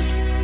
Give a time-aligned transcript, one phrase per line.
[0.00, 0.39] us.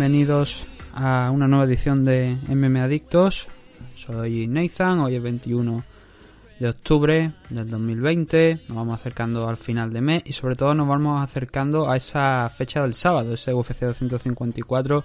[0.00, 3.46] Bienvenidos a una nueva edición de MM Adictos.
[3.96, 5.84] Soy Nathan, hoy es 21
[6.58, 8.62] de octubre del 2020.
[8.66, 12.48] Nos vamos acercando al final de mes y sobre todo nos vamos acercando a esa
[12.48, 15.04] fecha del sábado, ese UFC 254.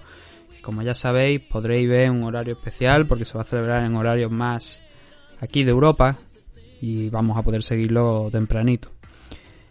[0.56, 3.96] Que como ya sabéis podréis ver un horario especial porque se va a celebrar en
[3.96, 4.82] horarios más
[5.40, 6.16] aquí de Europa
[6.80, 8.95] y vamos a poder seguirlo tempranito.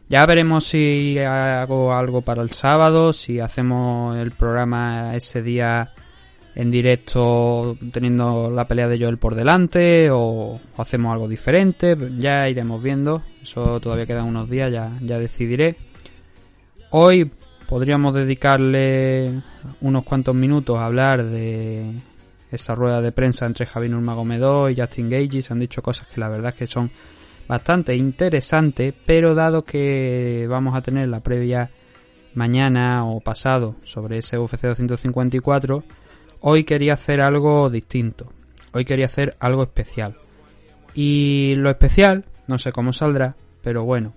[0.07, 5.93] Ya veremos si hago algo para el sábado, si hacemos el programa ese día
[6.53, 12.81] en directo teniendo la pelea de Joel por delante o hacemos algo diferente, ya iremos
[12.83, 15.75] viendo, eso todavía quedan unos días, ya, ya decidiré.
[16.91, 17.31] Hoy
[17.67, 19.41] podríamos dedicarle
[19.81, 21.91] unos cuantos minutos a hablar de
[22.51, 26.21] esa rueda de prensa entre Javi Nurmagomedov y Justin Gage, se han dicho cosas que
[26.21, 26.91] la verdad es que son
[27.47, 31.69] bastante interesante, pero dado que vamos a tener la previa
[32.33, 35.83] mañana o pasado sobre ese UFC 254,
[36.41, 38.31] hoy quería hacer algo distinto.
[38.73, 40.15] Hoy quería hacer algo especial.
[40.93, 44.13] Y lo especial, no sé cómo saldrá, pero bueno,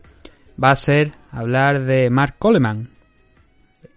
[0.63, 2.91] va a ser hablar de Mark Coleman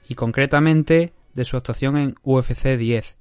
[0.07, 3.16] y concretamente de su actuación en UFC 10.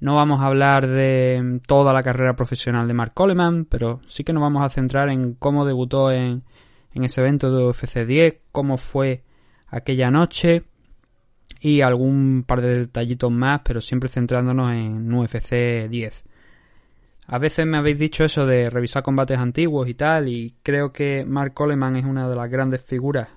[0.00, 4.32] No vamos a hablar de toda la carrera profesional de Mark Coleman, pero sí que
[4.32, 6.42] nos vamos a centrar en cómo debutó en,
[6.92, 9.22] ese evento de UFC 10, cómo fue
[9.68, 10.64] aquella noche
[11.60, 16.24] y algún par de detallitos más, pero siempre centrándonos en UFC 10.
[17.26, 21.24] A veces me habéis dicho eso de revisar combates antiguos y tal, y creo que
[21.24, 23.28] Mark Coleman es una de las grandes figuras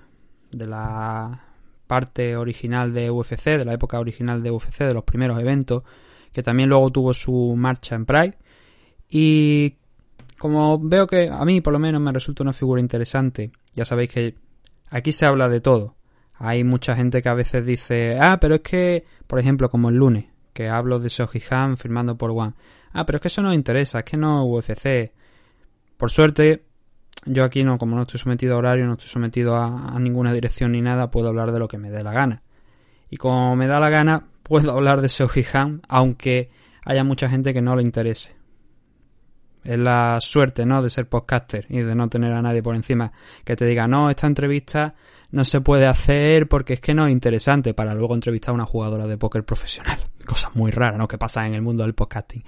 [0.50, 1.44] de la
[1.86, 5.84] parte original de UFC, de la época original de UFC, de los primeros eventos,
[6.32, 8.38] que también luego tuvo su marcha en Pride.
[9.08, 9.76] Y
[10.38, 14.12] como veo que a mí por lo menos me resulta una figura interesante, ya sabéis
[14.12, 14.34] que
[14.90, 15.96] aquí se habla de todo.
[16.34, 19.96] Hay mucha gente que a veces dice, ah, pero es que, por ejemplo, como el
[19.96, 22.54] lunes, que hablo de Soji Han firmando por One.
[22.92, 25.12] Ah, pero es que eso no interesa, es que no UFC.
[25.96, 26.64] Por suerte,
[27.26, 30.32] yo aquí no, como no estoy sometido a horario, no estoy sometido a, a ninguna
[30.32, 32.42] dirección ni nada, puedo hablar de lo que me dé la gana.
[33.10, 36.50] Y como me da la gana, puedo hablar de Seoji Han, aunque
[36.84, 38.36] haya mucha gente que no le interese.
[39.62, 40.82] Es la suerte, ¿no?
[40.82, 43.12] De ser podcaster y de no tener a nadie por encima
[43.44, 44.94] que te diga, no, esta entrevista
[45.30, 48.64] no se puede hacer porque es que no es interesante para luego entrevistar a una
[48.64, 49.98] jugadora de póker profesional.
[50.26, 51.06] Cosas muy raras, ¿no?
[51.06, 52.42] Que pasan en el mundo del podcasting.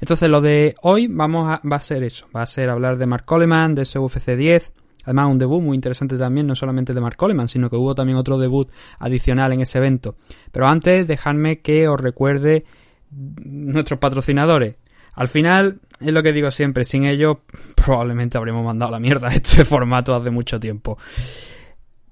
[0.00, 2.26] Entonces, lo de hoy vamos a, va a ser eso.
[2.34, 4.72] Va a ser hablar de Mark Coleman, de ese UFC 10.
[5.04, 8.18] Además, un debut muy interesante también, no solamente de Mark Coleman, sino que hubo también
[8.18, 10.16] otro debut adicional en ese evento.
[10.50, 12.64] Pero antes, dejadme que os recuerde
[13.10, 14.76] nuestros patrocinadores.
[15.14, 17.38] Al final, es lo que digo siempre, sin ellos
[17.74, 20.98] probablemente habríamos mandado la mierda este formato hace mucho tiempo.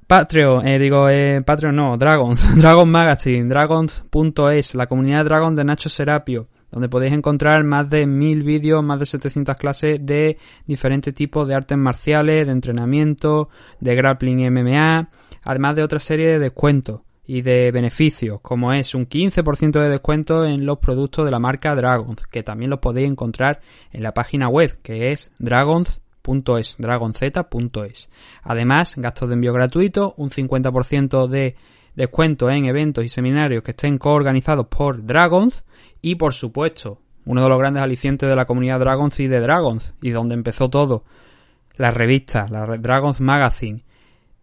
[0.07, 5.89] Patreon, eh, digo, eh, Patreon no, Dragons, Dragon Magazine, Dragons.es, la comunidad Dragon de Nacho
[5.89, 11.47] Serapio, donde podéis encontrar más de mil vídeos, más de 700 clases de diferentes tipos
[11.47, 15.09] de artes marciales, de entrenamiento, de grappling y MMA,
[15.45, 20.45] además de otra serie de descuentos y de beneficios, como es un 15% de descuento
[20.45, 23.61] en los productos de la marca Dragons, que también los podéis encontrar
[23.93, 28.09] en la página web, que es dragons.es, dragonz.es.
[28.43, 31.55] Además, gastos de envío gratuito, un 50% de
[31.95, 35.65] descuento en eventos y seminarios que estén coorganizados por Dragons
[36.01, 39.95] y, por supuesto, uno de los grandes alicientes de la comunidad Dragons y de Dragons,
[40.03, 41.05] y donde empezó todo,
[41.77, 43.85] la revista, la Dragons Magazine,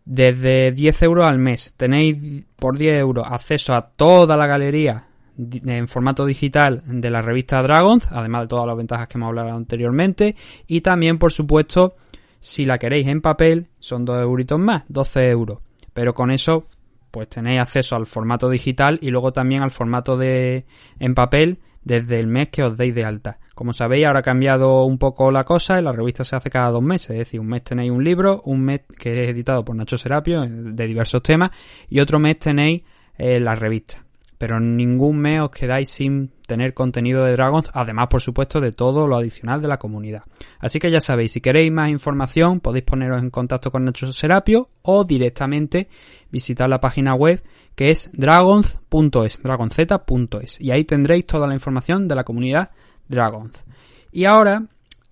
[0.05, 1.73] desde 10 euros al mes.
[1.75, 5.05] Tenéis por 10 euros acceso a toda la galería
[5.37, 9.55] en formato digital de la revista Dragons, además de todas las ventajas que hemos hablado
[9.55, 10.35] anteriormente.
[10.67, 11.93] Y también, por supuesto,
[12.39, 15.59] si la queréis en papel, son 2 euritos más, 12 euros.
[15.93, 16.65] Pero con eso,
[17.11, 20.65] pues tenéis acceso al formato digital y luego también al formato de
[20.99, 23.39] en papel desde el mes que os deis de alta.
[23.55, 26.71] Como sabéis, ahora ha cambiado un poco la cosa y la revista se hace cada
[26.71, 27.11] dos meses.
[27.11, 30.45] Es decir, un mes tenéis un libro, un mes que es editado por Nacho Serapio
[30.47, 31.51] de diversos temas
[31.89, 32.83] y otro mes tenéis
[33.17, 34.05] eh, la revista.
[34.39, 39.05] Pero ningún mes os quedáis sin tener contenido de Dragons, además por supuesto de todo
[39.05, 40.23] lo adicional de la comunidad.
[40.59, 44.69] Así que ya sabéis, si queréis más información podéis poneros en contacto con nuestro Serapio
[44.81, 45.89] o directamente
[46.31, 47.43] visitar la página web
[47.75, 52.71] que es dragons.es, dragonz.es y ahí tendréis toda la información de la comunidad
[53.09, 53.65] Dragons.
[54.13, 54.63] Y ahora,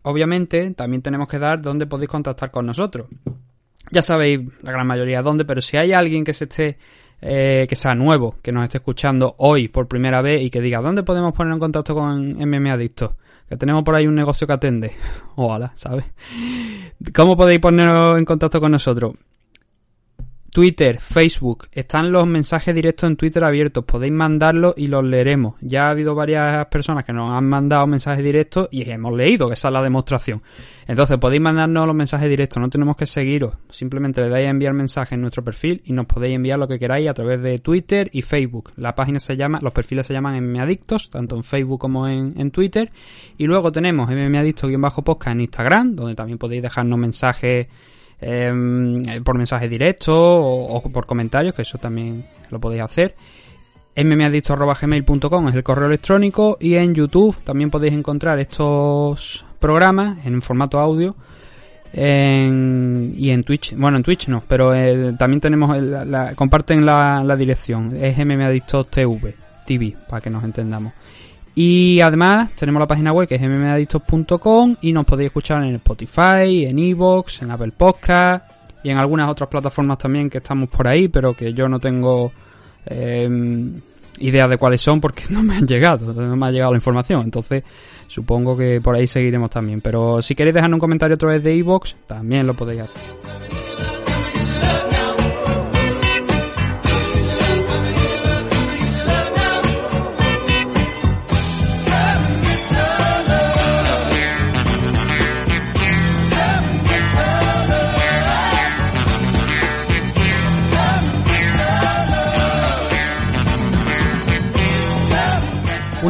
[0.03, 3.09] obviamente, también tenemos que dar dónde podéis contactar con nosotros.
[3.91, 6.77] Ya sabéis la gran mayoría dónde, pero si hay alguien que se esté
[7.21, 10.81] eh, que sea nuevo, que nos esté escuchando hoy por primera vez y que diga,
[10.81, 13.15] ¿dónde podemos poner en contacto con MM Adicto?
[13.49, 14.91] Que tenemos por ahí un negocio que atende.
[15.35, 16.05] Ojalá, ¿sabes?
[17.13, 19.13] ¿Cómo podéis poneros en contacto con nosotros?
[20.51, 25.55] Twitter, Facebook, están los mensajes directos en Twitter abiertos, podéis mandarlos y los leeremos.
[25.61, 29.53] Ya ha habido varias personas que nos han mandado mensajes directos y hemos leído, que
[29.53, 30.41] esa es la demostración.
[30.87, 34.73] Entonces podéis mandarnos los mensajes directos, no tenemos que seguiros, simplemente le dais a enviar
[34.73, 38.09] mensajes en nuestro perfil y nos podéis enviar lo que queráis a través de Twitter
[38.13, 38.71] y Facebook.
[38.77, 42.51] La página se llama, los perfiles se llaman MMAdictos, tanto en Facebook como en, en
[42.51, 42.91] Twitter.
[43.37, 47.67] Y luego tenemos MMAdictos-podcast en Instagram, donde también podéis dejarnos mensajes
[48.19, 53.15] Em, por mensaje directo o, por comentarios, que eso también lo podéis hacer.
[53.95, 60.79] mmadicto.gmail.com es el correo electrónico y en YouTube también podéis encontrar estos programas en formato
[60.79, 61.15] audio
[61.93, 67.95] y en Twitch, bueno en Twitch no, pero eh, también tenemos la, comparten la, dirección,
[67.95, 69.35] es mmadicto TV,
[69.65, 70.93] TV, para que nos entendamos.
[71.59, 76.65] Y además tenemos la página web que es mmadictos.com y nos podéis escuchar en Spotify,
[76.67, 78.45] en Evox, en Apple Podcast
[78.83, 82.31] y en algunas otras plataformas también que estamos por ahí, pero que yo no tengo
[82.85, 83.27] eh,
[84.19, 87.23] idea de cuáles son porque no me han llegado, no me ha llegado la información.
[87.23, 87.63] Entonces
[88.05, 89.81] supongo que por ahí seguiremos también.
[89.81, 93.46] Pero si queréis dejar un comentario a través de Evox, también lo podéis hacer.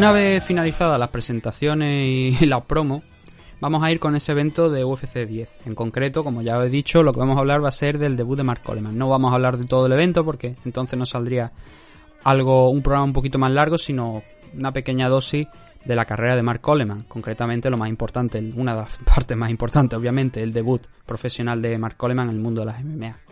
[0.07, 2.07] Una vez finalizadas las presentaciones
[2.39, 3.03] y la promo,
[3.59, 5.49] vamos a ir con ese evento de UFC 10.
[5.65, 8.15] En concreto, como ya he dicho, lo que vamos a hablar va a ser del
[8.15, 8.97] debut de Mark Coleman.
[8.97, 11.51] No vamos a hablar de todo el evento porque entonces nos saldría
[12.23, 14.23] algo, un programa un poquito más largo, sino
[14.57, 15.45] una pequeña dosis
[15.83, 17.01] de la carrera de Mark Coleman.
[17.01, 21.77] Concretamente, lo más importante, una de las partes más importantes, obviamente, el debut profesional de
[21.77, 23.26] Mark Coleman en el mundo de las MMA.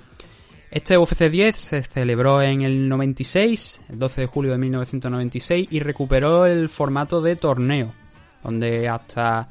[0.76, 5.80] Este UFC 10 se celebró en el 96, el 12 de julio de 1996, y
[5.80, 7.94] recuperó el formato de torneo,
[8.44, 9.48] donde hasta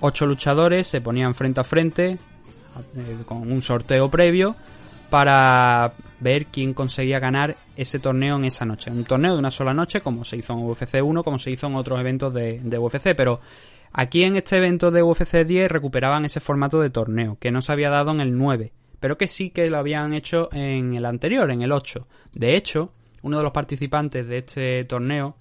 [0.00, 4.56] 8 luchadores se ponían frente a frente eh, con un sorteo previo
[5.08, 8.90] para ver quién conseguía ganar ese torneo en esa noche.
[8.90, 11.66] Un torneo de una sola noche, como se hizo en UFC 1, como se hizo
[11.68, 13.40] en otros eventos de, de UFC, pero
[13.90, 17.72] aquí en este evento de UFC 10 recuperaban ese formato de torneo, que no se
[17.72, 21.50] había dado en el 9 pero que sí que lo habían hecho en el anterior,
[21.50, 22.06] en el 8.
[22.32, 22.92] De hecho,
[23.22, 25.36] uno de los participantes de este torneo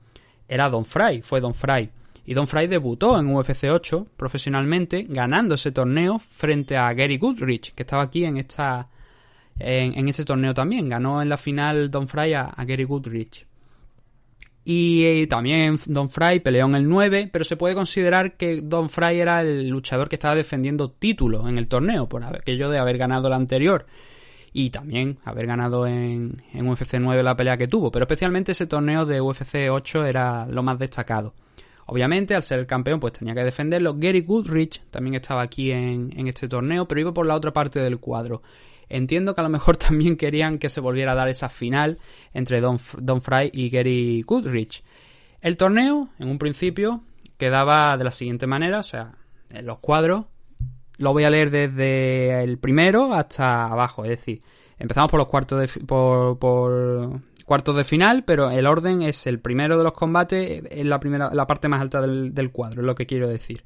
[0.48, 1.90] era Don Fry, fue Don Fry.
[2.26, 7.74] Y Don Fry debutó en UFC 8 profesionalmente, ganando ese torneo frente a Gary Goodrich,
[7.74, 8.90] que estaba aquí en esta
[9.60, 10.90] en, este torneo también.
[10.90, 13.47] Ganó en la final Don Fry a Gary Goodrich.
[14.70, 18.90] Y eh, también Don Fry peleó en el 9, pero se puede considerar que Don
[18.90, 22.98] Fry era el luchador que estaba defendiendo título en el torneo, por aquello de haber
[22.98, 23.86] ganado el anterior.
[24.52, 27.92] Y también haber ganado en, en UFC 9 la pelea que tuvo.
[27.92, 31.34] Pero especialmente ese torneo de UFC 8 era lo más destacado.
[31.86, 33.94] Obviamente, al ser el campeón, pues tenía que defenderlo.
[33.96, 37.80] Gary Goodrich también estaba aquí en, en este torneo, pero iba por la otra parte
[37.80, 38.42] del cuadro.
[38.90, 42.00] Entiendo que a lo mejor también querían que se volviera a dar esa final
[42.34, 44.84] entre Don, Don Fry y Gary Goodrich.
[45.42, 47.02] El torneo, en un principio,
[47.38, 49.14] quedaba de la siguiente manera, o sea,
[49.52, 50.26] en los cuadros,
[50.98, 54.42] lo voy a leer desde el primero hasta abajo, es decir,
[54.80, 59.78] empezamos por los cuartos de, por, cuartos de final, pero el orden es el primero
[59.78, 62.96] de los combates, es la, primera, la parte más alta del, del cuadro, es lo
[62.96, 63.64] que quiero decir.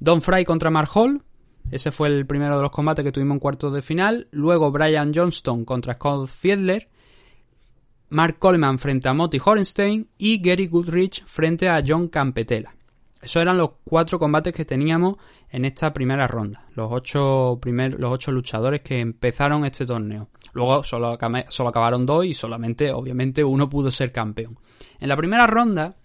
[0.00, 1.22] Don Fry contra Mark Hall,
[1.70, 4.28] ese fue el primero de los combates que tuvimos en cuartos de final.
[4.30, 6.88] Luego Brian Johnston contra Scott Fiedler.
[8.08, 10.08] Mark Coleman frente a Motti Horenstein.
[10.16, 12.74] Y Gary Goodrich frente a John Campetela.
[13.20, 15.16] Esos eran los cuatro combates que teníamos
[15.50, 16.66] en esta primera ronda.
[16.74, 20.28] Los ocho, los ocho luchadores que empezaron este torneo.
[20.52, 21.18] Luego solo,
[21.48, 24.58] solo acabaron dos y solamente, obviamente, uno pudo ser campeón.
[25.00, 25.96] En la primera ronda,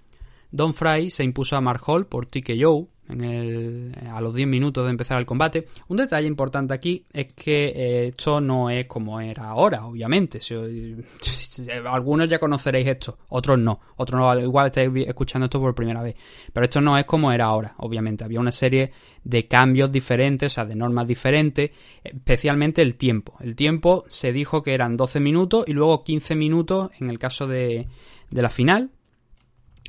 [0.49, 4.83] Don Fry se impuso a Mark Hall por TKO en el, a los 10 minutos
[4.85, 5.67] de empezar el combate.
[5.87, 10.39] Un detalle importante aquí es que eh, esto no es como era ahora, obviamente.
[11.85, 13.79] Algunos ya conoceréis esto, otros no.
[13.97, 16.15] Otros no, igual estáis escuchando esto por primera vez.
[16.53, 18.23] Pero esto no es como era ahora, obviamente.
[18.23, 18.91] Había una serie
[19.23, 21.71] de cambios diferentes, o sea, de normas diferentes,
[22.03, 23.35] especialmente el tiempo.
[23.41, 27.47] El tiempo se dijo que eran 12 minutos y luego 15 minutos en el caso
[27.47, 27.87] de,
[28.29, 28.91] de la final.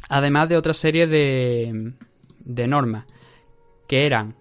[0.09, 1.95] Además de otra serie de,
[2.44, 3.06] de normas
[3.87, 4.37] que eran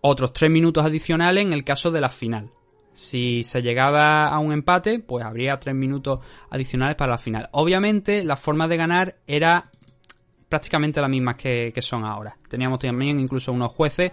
[0.00, 2.50] otros 3 minutos adicionales en el caso de la final.
[2.94, 7.48] Si se llegaba a un empate, pues habría 3 minutos adicionales para la final.
[7.52, 9.70] Obviamente, la forma de ganar era
[10.48, 12.36] prácticamente las mismas que, que son ahora.
[12.48, 14.12] Teníamos también incluso unos jueces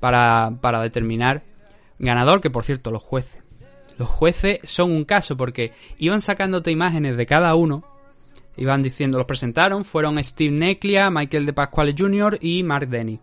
[0.00, 1.44] para, para determinar
[1.98, 3.42] ganador, que por cierto, los jueces.
[3.98, 7.84] Los jueces son un caso porque iban sacándote imágenes de cada uno
[8.56, 12.38] Iban diciendo, los presentaron, fueron Steve Neclia, Michael de Pasquale Jr.
[12.40, 13.20] y Mark Denny.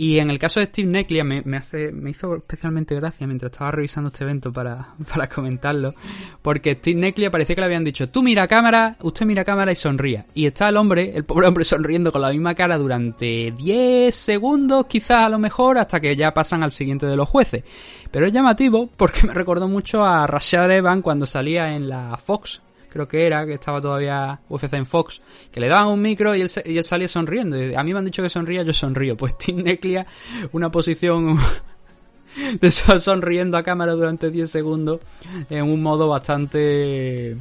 [0.00, 3.50] Y en el caso de Steve Neclia me, me, hace, me hizo especialmente gracia mientras
[3.50, 5.92] estaba revisando este evento para, para comentarlo,
[6.40, 9.72] porque Steve Neclia parecía que le habían dicho, tú mira cámara, usted mira a cámara
[9.72, 10.24] y sonría.
[10.34, 14.86] Y está el hombre, el pobre hombre sonriendo con la misma cara durante 10 segundos,
[14.86, 17.64] quizás a lo mejor, hasta que ya pasan al siguiente de los jueces.
[18.12, 22.62] Pero es llamativo porque me recordó mucho a Rashad Evans cuando salía en la Fox,
[22.88, 26.40] creo que era, que estaba todavía UFC en Fox, que le daban un micro y
[26.40, 27.56] él, y él salía sonriendo.
[27.76, 29.16] A mí me han dicho que sonría, yo sonrío.
[29.28, 30.06] Pues Tim Neclia,
[30.52, 31.38] una posición
[32.60, 35.00] de sonriendo a cámara durante 10 segundos
[35.50, 37.36] en un modo bastante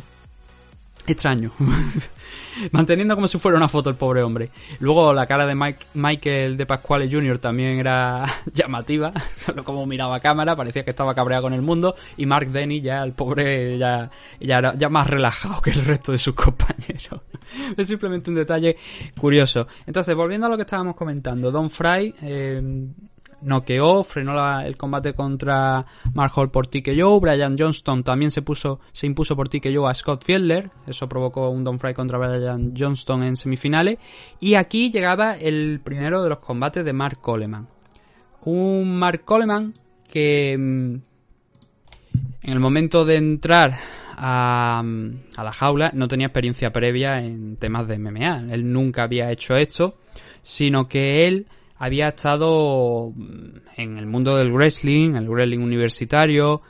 [1.07, 1.51] extraño.
[2.71, 4.49] Manteniendo como si fuera una foto el pobre hombre.
[4.79, 7.39] Luego la cara de Mike, Michael de Pasquale Jr.
[7.39, 9.13] también era llamativa.
[9.33, 11.95] Solo como miraba a cámara, parecía que estaba cabreado con el mundo.
[12.17, 14.09] Y Mark Denny ya, el pobre, ya,
[14.39, 17.21] ya era ya más relajado que el resto de sus compañeros.
[17.77, 18.77] es simplemente un detalle
[19.19, 19.67] curioso.
[19.85, 21.51] Entonces, volviendo a lo que estábamos comentando.
[21.51, 22.61] Don Fry, eh,
[23.41, 28.79] noqueó, frenó la- el combate contra Mark Hall por TKO, Brian Johnston también se puso,
[28.91, 33.23] se impuso por TKO a Scott Fielder, eso provocó un Don Fry contra Brian Johnston
[33.23, 33.97] en semifinales,
[34.39, 37.67] y aquí llegaba el primero de los combates de Mark Coleman.
[38.41, 39.73] Un Mark Coleman
[40.07, 40.93] que mm,
[42.43, 43.77] en el momento de entrar
[44.15, 44.81] a,
[45.35, 48.45] a la jaula no tenía experiencia previa en temas de MMA.
[48.49, 49.97] Él nunca había hecho esto,
[50.41, 51.47] sino que él
[51.79, 53.13] había estado
[53.75, 56.61] en el mundo del wrestling, el wrestling universitario,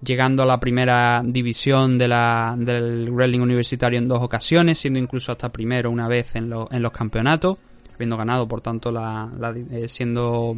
[0.00, 5.32] llegando a la primera división de la, del wrestling universitario en dos ocasiones, siendo incluso
[5.32, 7.58] hasta primero una vez en, lo- en los campeonatos,
[7.94, 10.56] habiendo ganado, por tanto, la, la eh, siendo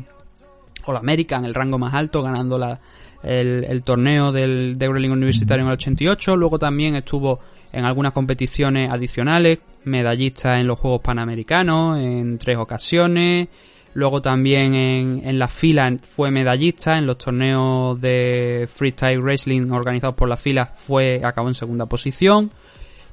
[0.87, 2.79] All American, el rango más alto, ganando la,
[3.23, 6.37] el, el torneo del de wrestling universitario en el 88.
[6.37, 7.41] Luego también estuvo
[7.73, 13.49] en algunas competiciones adicionales, medallista en los Juegos Panamericanos en tres ocasiones.
[13.95, 20.17] Luego también en, en la fila fue medallista en los torneos de freestyle wrestling organizados
[20.17, 22.51] por la fila, fue acabó en segunda posición.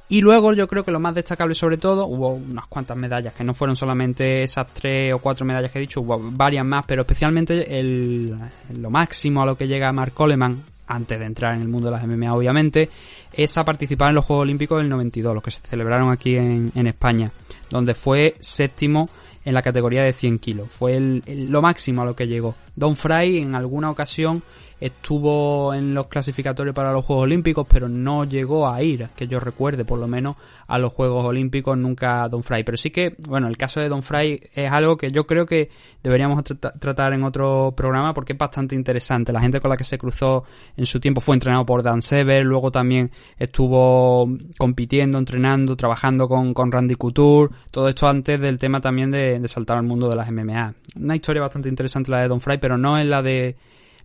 [0.08, 3.44] Y luego yo creo que lo más destacable sobre todo, hubo unas cuantas medallas, que
[3.44, 7.00] no fueron solamente esas tres o cuatro medallas que he dicho, hubo varias más, pero
[7.00, 8.36] especialmente el,
[8.76, 11.92] lo máximo a lo que llega Mark Coleman, antes de entrar en el mundo de
[11.92, 12.90] las MMA obviamente,
[13.32, 16.70] es a participar en los Juegos Olímpicos del 92, los que se celebraron aquí en,
[16.74, 17.30] en España,
[17.70, 19.08] donde fue séptimo
[19.44, 20.68] en la categoría de 100 kilos.
[20.70, 22.54] Fue el- el- lo máximo a lo que llegó.
[22.76, 24.42] Don Fry en alguna ocasión
[24.84, 29.38] estuvo en los clasificatorios para los Juegos Olímpicos, pero no llegó a ir, que yo
[29.38, 30.36] recuerde, por lo menos
[30.66, 32.64] a los Juegos Olímpicos nunca Don Fry.
[32.64, 35.70] Pero sí que, bueno, el caso de Don Fry es algo que yo creo que
[36.02, 39.32] deberíamos trata- tratar en otro programa porque es bastante interesante.
[39.32, 40.44] La gente con la que se cruzó
[40.76, 46.54] en su tiempo fue entrenado por Dan Sever, luego también estuvo compitiendo, entrenando, trabajando con,
[46.54, 50.16] con Randy Couture, todo esto antes del tema también de, de saltar al mundo de
[50.16, 50.74] las MMA.
[50.96, 53.56] Una historia bastante interesante la de Don Fry, pero no es la de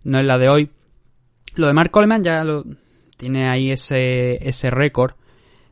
[0.08, 0.70] no es la de hoy.
[1.56, 2.64] Lo de Mark Coleman ya lo
[3.16, 5.12] tiene ahí ese, ese récord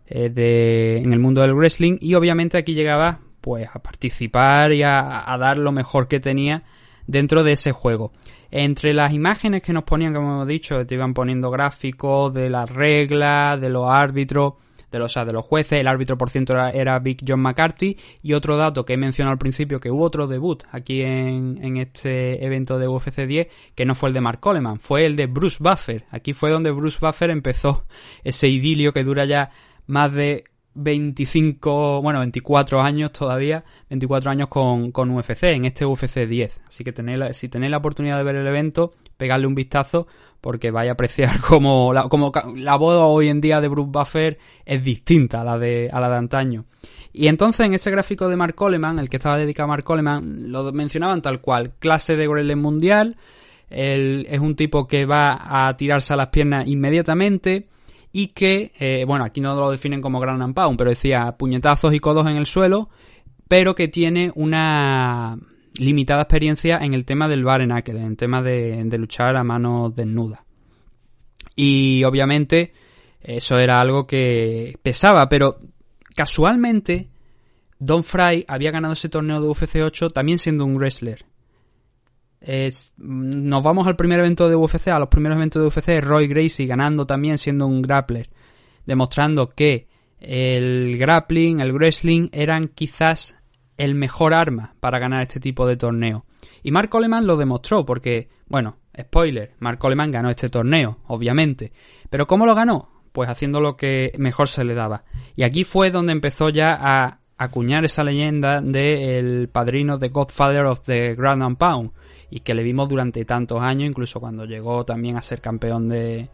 [0.07, 4.83] eh, de, en el mundo del wrestling y obviamente aquí llegaba pues a participar y
[4.83, 6.65] a, a dar lo mejor que tenía
[7.07, 8.13] dentro de ese juego.
[8.51, 12.69] Entre las imágenes que nos ponían, como hemos dicho, te iban poniendo gráficos de las
[12.71, 14.55] reglas, de los árbitros,
[14.97, 15.81] de los, o sea, de los jueces.
[15.81, 17.97] El árbitro, por cierto, era, Big John McCarthy.
[18.23, 21.77] Y otro dato que he mencionado al principio, que hubo otro debut aquí en, en
[21.77, 25.27] este evento de UFC 10, que no fue el de Mark Coleman, fue el de
[25.27, 26.05] Bruce Buffer.
[26.11, 27.85] Aquí fue donde Bruce Buffer empezó
[28.25, 29.51] ese idilio que dura ya
[29.87, 30.45] más de
[30.77, 36.61] 25, bueno, 24 años todavía, 24 años con, con UFC, en este UFC 10.
[36.69, 40.07] Así que tenéis si tenéis la oportunidad de ver el evento, pegadle un vistazo
[40.41, 43.91] porque vais a apreciar como la, como ca- la voz hoy en día de Bruce
[43.91, 46.65] Buffer es distinta a la de, a la de antaño.
[47.13, 50.53] Y entonces en ese gráfico de Mark Coleman, el que estaba dedicado a Mark Coleman,
[50.53, 53.17] lo mencionaban tal cual, clase de Gremlin mundial,
[53.71, 57.69] él es un tipo que va a tirarse a las piernas inmediatamente
[58.13, 61.93] y que, eh, bueno, aquí no lo definen como Grand and Pound, pero decía puñetazos
[61.95, 62.91] y codos en el suelo,
[63.49, 65.39] pero que tiene una
[65.79, 69.45] limitada experiencia en el tema del bar en en el tema de, de luchar a
[69.45, 70.41] manos desnudas.
[71.55, 72.73] Y obviamente
[73.21, 75.59] eso era algo que pesaba, pero
[76.15, 77.09] casualmente
[77.79, 81.25] Don Fry había ganado ese torneo de UFC 8 también siendo un wrestler.
[82.99, 86.67] nos vamos al primer evento de UFC, a los primeros eventos de UFC, Roy Gracie
[86.67, 88.31] ganando también siendo un grappler,
[88.87, 89.89] demostrando que
[90.21, 93.37] el grappling, el wrestling eran quizás
[93.77, 96.25] el mejor arma para ganar este tipo de torneo.
[96.63, 101.73] Y Mark Coleman lo demostró porque, bueno, spoiler, Mark Coleman ganó este torneo, obviamente.
[102.11, 102.97] Pero ¿cómo lo ganó?
[103.17, 105.05] pues haciendo lo que mejor se le daba.
[105.37, 110.83] Y aquí fue donde empezó ya a acuñar esa leyenda del padrino de Godfather of
[110.83, 111.93] the Grand and Pound
[112.29, 116.29] y que le vimos durante tantos años, incluso cuando llegó también a ser campeón de,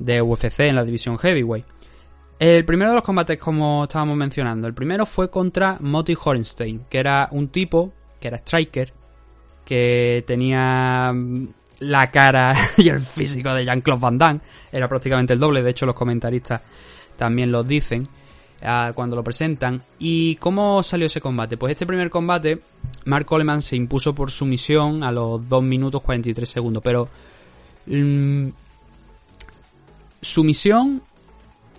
[0.00, 1.66] de UFC en la división heavyweight.
[2.44, 6.98] El primero de los combates, como estábamos mencionando, el primero fue contra Moti Horenstein, que
[6.98, 8.92] era un tipo, que era striker,
[9.64, 11.10] que tenía
[11.78, 14.40] la cara y el físico de Jean-Claude Van Damme.
[14.70, 16.60] Era prácticamente el doble, de hecho los comentaristas
[17.16, 18.06] también lo dicen
[18.62, 19.82] ah, cuando lo presentan.
[19.98, 21.56] ¿Y cómo salió ese combate?
[21.56, 22.60] Pues este primer combate,
[23.06, 27.08] Mark Coleman se impuso por sumisión a los 2 minutos 43 segundos, pero...
[27.86, 28.48] Mm,
[30.20, 31.02] sumisión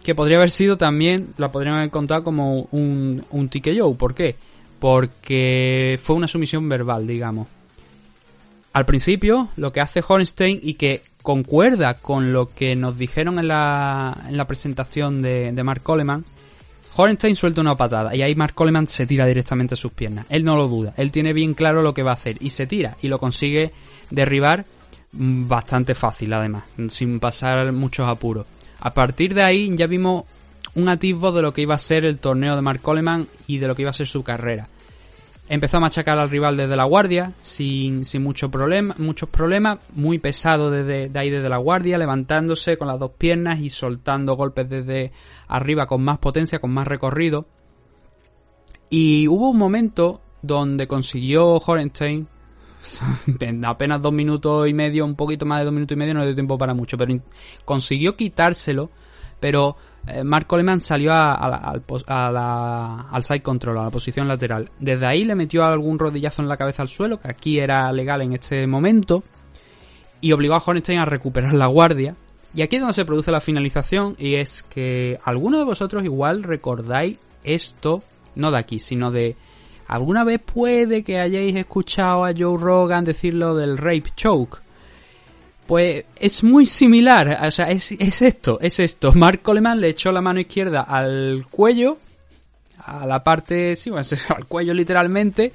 [0.05, 3.95] que podría haber sido también, la podrían haber contado como un, un TKO.
[3.95, 4.35] ¿Por qué?
[4.79, 7.47] Porque fue una sumisión verbal, digamos.
[8.71, 13.47] Al principio, lo que hace Hornstein y que concuerda con lo que nos dijeron en
[13.47, 16.23] la, en la presentación de, de Mark Coleman,
[16.95, 20.27] Hornstein suelta una patada y ahí Mark Coleman se tira directamente a sus piernas.
[20.29, 22.67] Él no lo duda, él tiene bien claro lo que va a hacer y se
[22.67, 23.71] tira y lo consigue
[24.11, 24.65] derribar
[25.13, 28.45] bastante fácil además, sin pasar muchos apuros.
[28.85, 30.25] A partir de ahí ya vimos
[30.75, 33.67] un atisbo de lo que iba a ser el torneo de Mark Coleman y de
[33.67, 34.69] lo que iba a ser su carrera.
[35.49, 40.19] Empezó a machacar al rival desde la guardia, sin, sin mucho problema, muchos problemas, muy
[40.19, 44.69] pesado desde de ahí desde la guardia, levantándose con las dos piernas y soltando golpes
[44.69, 45.11] desde
[45.47, 47.47] arriba con más potencia, con más recorrido.
[48.91, 52.27] Y hubo un momento donde consiguió Horenstein,
[53.39, 56.21] en apenas dos minutos y medio, un poquito más de dos minutos y medio, no
[56.21, 57.15] le dio tiempo para mucho, pero
[57.65, 58.89] consiguió quitárselo,
[59.39, 59.75] pero
[60.07, 61.83] eh, Mark Coleman salió al
[63.23, 64.69] side control, a la posición lateral.
[64.79, 68.21] Desde ahí le metió algún rodillazo en la cabeza al suelo, que aquí era legal
[68.21, 69.23] en este momento,
[70.21, 72.15] y obligó a Hornstein a recuperar la guardia.
[72.53, 76.43] Y aquí es donde se produce la finalización, y es que algunos de vosotros igual
[76.43, 78.03] recordáis esto,
[78.35, 79.35] no de aquí, sino de...
[79.87, 84.59] ¿Alguna vez puede que hayáis escuchado a Joe Rogan decirlo del rape choke?
[85.67, 89.13] Pues es muy similar, o sea, es, esto, es esto.
[89.13, 91.97] Mark Coleman le echó la mano izquierda al cuello,
[92.77, 93.91] a la parte, sí,
[94.29, 95.53] al cuello literalmente,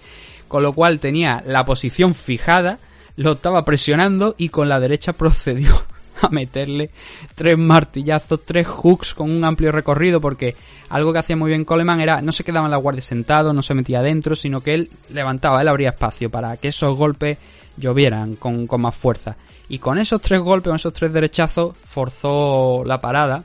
[0.49, 2.79] con lo cual tenía la posición fijada,
[3.17, 5.85] lo estaba presionando y con la derecha procedió
[6.27, 6.91] a meterle
[7.35, 10.57] tres martillazos, tres hooks con un amplio recorrido, porque
[10.89, 13.63] algo que hacía muy bien Coleman era no se quedaba en la guardia sentado, no
[13.63, 17.39] se metía adentro, sino que él levantaba, él abría espacio para que esos golpes
[17.77, 19.37] llovieran con, con más fuerza.
[19.69, 23.45] Y con esos tres golpes, con esos tres derechazos, forzó la parada.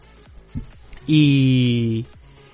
[1.06, 2.04] Y,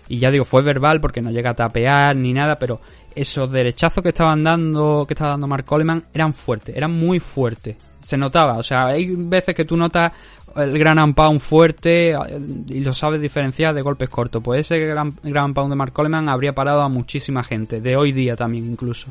[0.10, 2.81] y ya digo, fue verbal porque no llega a tapear ni nada, pero
[3.15, 7.77] esos derechazos que estaban dando, que estaba dando Mark Coleman, eran fuertes, eran muy fuertes.
[8.02, 10.12] Se notaba, o sea, hay veces que tú notas
[10.56, 12.16] el gran pound fuerte
[12.68, 14.42] y lo sabes diferenciar de golpes cortos.
[14.44, 18.12] Pues ese gran, gran pound de Mark Coleman habría parado a muchísima gente, de hoy
[18.12, 19.08] día también incluso.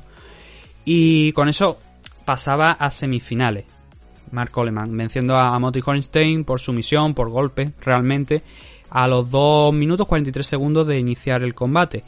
[0.85, 1.79] Y con eso
[2.25, 3.65] pasaba a semifinales.
[4.33, 8.43] Mark Coleman, venciendo a Monty Hornstein por sumisión, por golpe, realmente,
[8.91, 12.05] a los 2 minutos 43 segundos de iniciar el combate.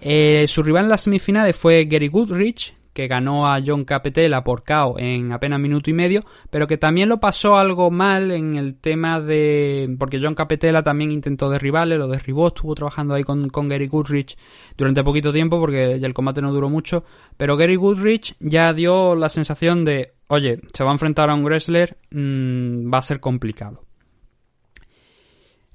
[0.00, 4.64] Eh, su rival en las semifinales fue Gary Goodrich, que ganó a John Capetela por
[4.64, 8.76] KO en apenas minuto y medio, pero que también lo pasó algo mal en el
[8.76, 9.94] tema de...
[9.98, 14.38] porque John Capetela también intentó derribarle, lo derribó, estuvo trabajando ahí con, con Gary Goodrich
[14.78, 17.04] durante poquito tiempo porque ya el combate no duró mucho,
[17.36, 21.44] pero Gary Goodrich ya dio la sensación de, oye, se va a enfrentar a un
[21.44, 23.84] wrestler, mm, va a ser complicado.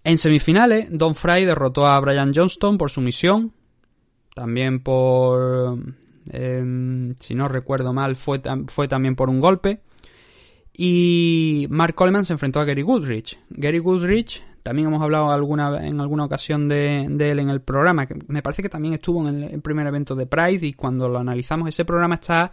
[0.05, 3.53] En semifinales, Don Fry derrotó a Brian Johnston por sumisión,
[4.33, 5.77] también por
[6.29, 9.81] Em, si no recuerdo mal, fue, fue también por un golpe.
[10.73, 13.37] Y Mark Coleman se enfrentó a Gary Goodrich.
[13.49, 18.41] Gary Goodrich también hemos hablado alguna, en alguna ocasión de, él en el programa, me
[18.41, 21.85] parece que también estuvo en el, primer evento de Pride y cuando lo analizamos, ese
[21.85, 22.51] programa está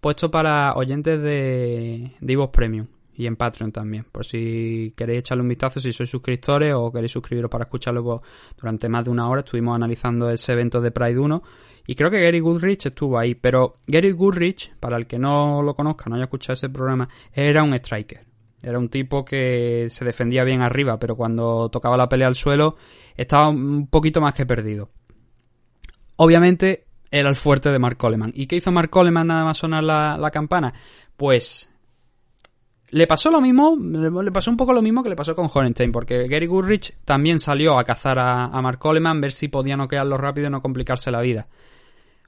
[0.00, 2.86] puesto para oyentes de, de Premium
[3.16, 7.12] y en Patreon también, por si queréis echarle un vistazo, si sois suscriptores o queréis
[7.12, 8.20] suscribiros para escucharlo pues,
[8.60, 11.42] durante más de una hora, estuvimos analizando ese evento de Pride 1
[11.86, 15.74] y creo que Gary Goodrich estuvo ahí, pero Gary Goodrich, para el que no lo
[15.74, 18.26] conozca, no haya escuchado ese programa, era un striker.
[18.62, 22.76] Era un tipo que se defendía bien arriba, pero cuando tocaba la pelea al suelo
[23.16, 24.90] estaba un poquito más que perdido.
[26.16, 28.32] Obviamente era el fuerte de Mark Coleman.
[28.34, 30.72] ¿Y qué hizo Mark Coleman nada más sonar la, campana?
[31.16, 31.70] Pues
[32.90, 35.92] le pasó lo mismo, le pasó un poco lo mismo que le pasó con Horenstein,
[35.92, 40.16] porque Gary Goodrich también salió a cazar a, a Mark Coleman, ver si podía noquearlo
[40.16, 41.46] rápido y no complicarse la vida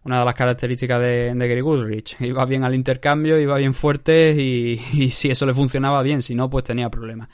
[0.04, 2.16] una de las características de, Gary Goodrich.
[2.20, 6.48] Iba bien al intercambio, iba bien fuerte y, si eso le funcionaba bien, si no,
[6.48, 7.28] pues tenía problemas.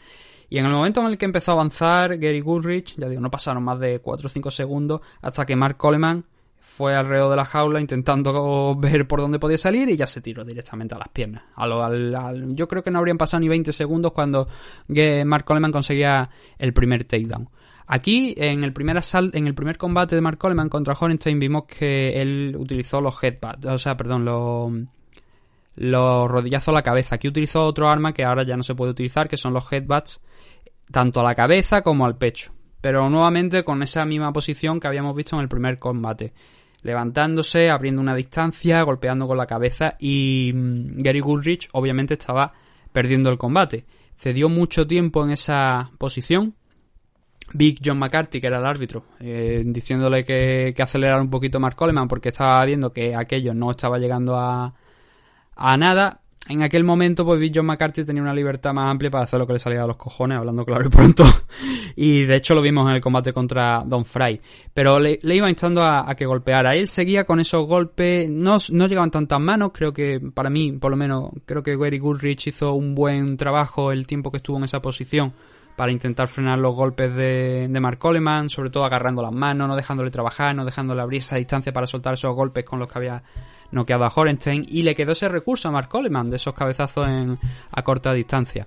[0.49, 3.31] Y en el momento en el que empezó a avanzar Gary Goodrich, ya digo, no
[3.31, 6.25] pasaron más de 4 o 5 segundos hasta que Mark Coleman
[6.59, 10.45] fue alrededor de la jaula intentando ver por dónde podía salir y ya se tiró
[10.45, 11.45] directamente a las piernas.
[12.49, 14.49] yo creo que no habrían pasado ni 20 segundos cuando
[15.25, 17.49] Mark Coleman conseguía el primer takedown.
[17.87, 19.01] Aquí, en el primer
[19.33, 23.67] en el primer combate de Mark Coleman contra Horenstein, vimos que él utilizó los headbutts,
[23.67, 24.73] o sea, perdón, los,
[25.77, 27.17] los rodillazos a la cabeza.
[27.17, 30.21] Aquí utilizó otro arma que ahora ya no se puede utilizar, que son los headbutts,
[30.91, 32.53] tanto a la cabeza como al pecho.
[32.81, 36.33] Pero nuevamente con esa misma posición que habíamos visto en el primer combate.
[36.83, 42.53] Levantándose, abriendo una distancia, golpeando con la cabeza y mm, Gary Goodrich obviamente estaba
[42.93, 43.87] perdiendo el combate.
[44.19, 46.55] Cedió mucho tiempo en esa posición,
[47.55, 52.09] Big John McCarthy, que era el árbitro, eh, diciéndole que, acelerara un poquito Mark Coleman
[52.09, 54.75] porque estaba viendo que aquello no estaba llegando a,
[55.79, 56.21] nada.
[56.47, 59.47] En aquel momento, pues Big John McCarthy tenía una libertad más amplia para hacer lo
[59.47, 61.25] que le salía a los cojones, hablando claro y pronto.
[61.97, 64.41] y de hecho lo vimos en el combate contra Don Fry.
[64.75, 66.75] Pero le, iba instando a, a, que golpeara.
[66.75, 69.71] Él seguía con esos golpes, no, no llegaban tantas manos.
[69.73, 73.93] Creo que, para mí, por lo menos, creo que Gary Goodrich hizo un buen trabajo
[73.93, 75.33] el tiempo que estuvo en esa posición
[75.77, 80.11] para intentar frenar los golpes de, Mark Coleman, sobre todo agarrando las manos, no dejándole
[80.11, 83.23] trabajar, no dejándole abrir esa distancia para soltar esos golpes con los que había
[83.73, 87.09] noqueado a Horenstein, y le quedó ese recurso a Mark Coleman, de esos cabezazos
[87.71, 88.67] a corta distancia.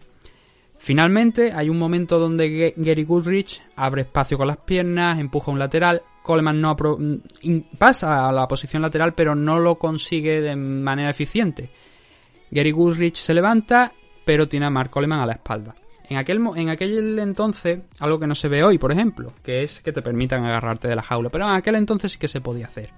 [0.77, 6.03] Finalmente, hay un momento donde Gary Goodrich abre espacio con las piernas, empuja un lateral,
[6.21, 6.75] Coleman no
[7.77, 11.69] pasa a la posición lateral, pero no lo consigue de manera eficiente.
[12.51, 13.93] Gary Goodrich se levanta,
[14.25, 15.73] pero tiene a Mark Coleman a la espalda.
[16.09, 19.81] En aquel, en aquel entonces, algo que no se ve hoy, por ejemplo, que es
[19.81, 22.67] que te permitan agarrarte de la jaula, pero en aquel entonces sí que se podía
[22.67, 22.91] hacer.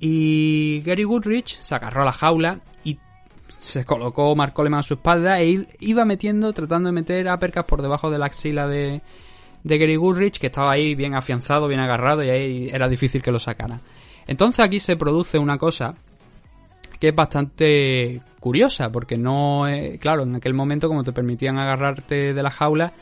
[0.00, 2.98] Y Gary Goodrich se agarró a la jaula y
[3.60, 7.64] se colocó Mark Coleman a su espalda e iba metiendo, tratando de meter a percas
[7.64, 9.00] por debajo de la axila de,
[9.62, 13.30] de Gary Goodrich, que estaba ahí bien afianzado, bien agarrado y ahí era difícil que
[13.30, 13.80] lo sacara.
[14.26, 15.94] Entonces aquí se produce una cosa
[16.98, 19.64] que es bastante curiosa, porque no,
[19.98, 22.92] claro, en aquel momento como te permitían agarrarte de la jaula,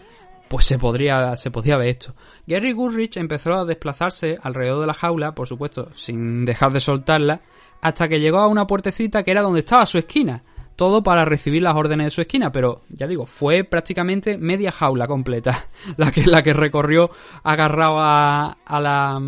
[0.46, 2.14] pues se podría, se podía ver esto.
[2.46, 7.40] Gary Goodrich empezó a desplazarse alrededor de la jaula, por supuesto, sin dejar de soltarla,
[7.80, 10.44] hasta que llegó a una puertecita que era donde estaba su esquina.
[10.76, 15.08] Todo para recibir las órdenes de su esquina, pero ya digo, fue prácticamente media jaula
[15.08, 17.10] completa la que, la que recorrió
[17.42, 19.20] agarrado a, a la,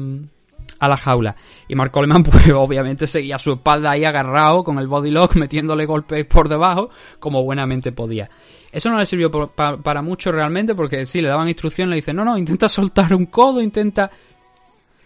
[0.85, 1.37] a la jaula.
[1.69, 5.87] Y Mark Coleman, pues obviamente seguía su espalda ahí agarrado con el body lock, metiéndole
[5.87, 8.29] golpes por debajo, como buenamente podía.
[8.73, 12.25] Eso no le sirvió para mucho realmente, porque sí, le daban instrucciones, le dicen, no,
[12.25, 14.11] no, intenta soltar un codo, intenta...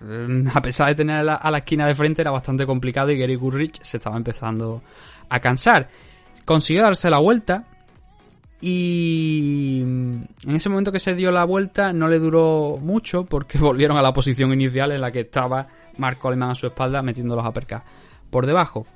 [0.00, 3.34] Mm, a pesar de tener a la, esquina de frente, era bastante complicado y Gary
[3.34, 4.82] Goodrich se estaba empezando
[5.28, 5.88] a cansar.
[6.44, 7.64] Consiguió darse la vuelta,
[8.60, 13.96] y en ese momento que se dio la vuelta no le duró mucho porque volvieron
[13.96, 17.46] a la posición inicial en la que estaba Mark Coleman a su espalda metiendo los
[17.46, 17.84] uppercuts
[18.30, 18.86] por debajo.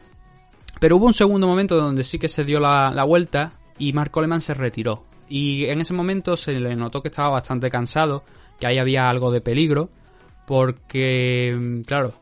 [0.81, 4.41] Pero hubo un segundo momento donde sí que se dio la, vuelta y Mark Coleman
[4.41, 5.05] se retiró.
[5.29, 8.25] Y en ese momento se le notó que estaba bastante cansado,
[8.59, 9.91] que ahí había algo de peligro,
[10.47, 12.13] porque, claro,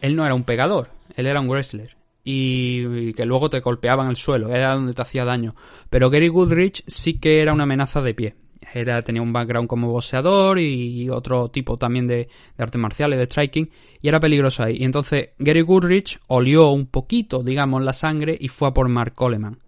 [0.00, 1.93] él no era un pegador, él era un wrestler
[2.24, 5.54] y que luego te golpeaba en el suelo, era donde te hacía daño.
[5.90, 8.34] Pero Gary Goodrich sí que era una amenaza de pie.
[8.72, 13.26] Era, tenía un background como boxeador y otro tipo también de, de artes marciales, de
[13.26, 14.78] striking, y era peligroso ahí.
[14.78, 19.14] Y entonces Gary Goodrich olió un poquito, digamos, la sangre y fue a por Mark
[19.14, 19.60] Coleman.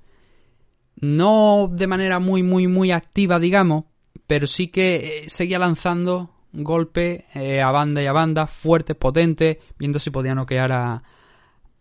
[0.97, 3.85] No de manera muy, muy, muy activa, digamos,
[4.27, 9.59] pero sí que eh, seguía lanzando golpes eh, a banda y a banda, fuertes, potentes,
[9.79, 11.03] viendo si podía noquear a,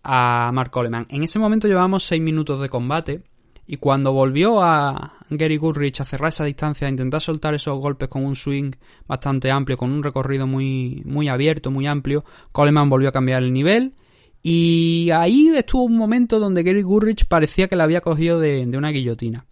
[0.06, 1.08] a Mark Coleman.
[1.10, 3.24] En ese momento llevábamos 6 minutos de combate
[3.68, 8.08] Y cuando volvió a Gary Goodrich a cerrar esa distancia, a intentar soltar esos golpes
[8.08, 8.72] con un swing
[9.08, 13.52] bastante amplio, con un recorrido muy, muy abierto, muy amplio, Coleman volvió a cambiar el
[13.52, 13.96] nivel.
[14.44, 18.78] Y ahí estuvo un momento donde Gary Goodrich parecía que la había cogido de, de
[18.78, 19.48] una guillotina.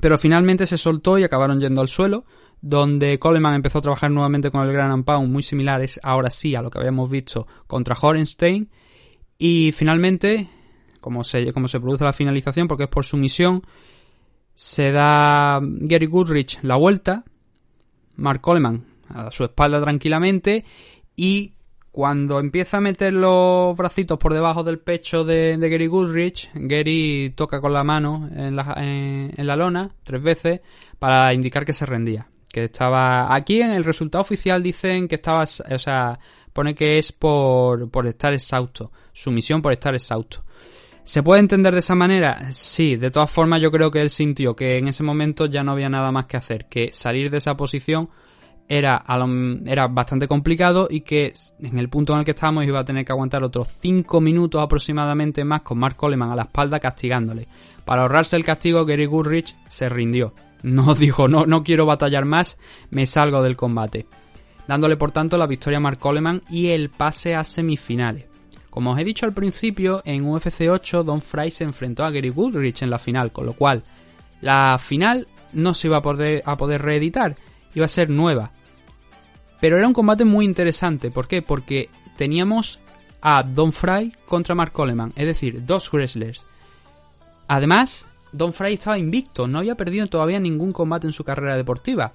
[0.00, 2.24] Pero finalmente se soltó y acabaron yendo al suelo,
[2.60, 6.62] donde Coleman empezó a trabajar nuevamente con el Gran Pound, muy similares ahora sí a
[6.62, 8.70] lo que habíamos visto contra Horenstein.
[9.38, 10.48] Y finalmente,
[11.00, 13.62] como se, como se produce la finalización, porque es por sumisión,
[14.54, 17.24] se da Gary Goodrich la vuelta,
[18.16, 20.64] Mark Coleman a su espalda tranquilamente
[21.14, 21.52] y
[21.92, 27.60] cuando empieza a meter los bracitos por debajo del pecho de, Gary Goodrich, Gary toca
[27.60, 30.60] con la mano en la, en, en la lona tres veces
[30.98, 32.28] para indicar que se rendía.
[32.52, 33.34] Que estaba.
[33.34, 35.44] Aquí en el resultado oficial dicen que estaba.
[35.44, 36.18] O sea,
[36.56, 38.90] pone que es por, por estar exhausto.
[39.12, 40.42] Sumisión por estar exhausto.
[41.04, 42.50] ¿Se puede entender de esa manera?
[42.50, 45.72] Sí, de todas formas yo creo que él sintió que en ese momento ya no
[45.72, 48.08] había nada más que hacer, que salir de esa posición
[48.68, 49.04] era,
[49.66, 53.04] era bastante complicado y que en el punto en el que estábamos iba a tener
[53.04, 57.46] que aguantar otros 5 minutos aproximadamente más con Mark Coleman a la espalda castigándole.
[57.84, 60.34] Para ahorrarse el castigo, Gary Goodrich se rindió.
[60.62, 62.58] No dijo, no, no quiero batallar más,
[62.90, 64.06] me salgo del combate.
[64.66, 68.26] Dándole por tanto la victoria a Mark Coleman y el pase a semifinales.
[68.70, 72.28] Como os he dicho al principio, en UFC 8 Don Fry se enfrentó a Gary
[72.28, 73.84] Goodrich en la final, con lo cual
[74.40, 77.36] la final no se iba a poder, a poder reeditar,
[77.74, 78.52] iba a ser nueva.
[79.60, 81.10] Pero era un combate muy interesante.
[81.10, 81.42] ¿Por qué?
[81.42, 82.78] Porque teníamos
[83.22, 86.44] a Don Fry contra Mark Coleman, es decir, dos wrestlers.
[87.48, 92.12] Además, Don Fry estaba invicto, no había perdido todavía ningún combate en su carrera deportiva.